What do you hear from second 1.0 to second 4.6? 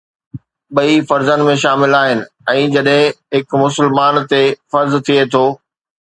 فرضن ۾ شامل آهن ۽ جڏهن هڪ مسلمان تي